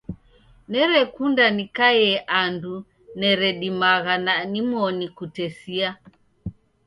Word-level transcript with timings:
Nerekunda 0.71 1.45
nikaie 1.57 2.11
andu 2.41 2.75
neredimagha 3.19 4.15
na 4.25 4.33
nimoni 4.51 5.05
kutesia. 5.17 5.89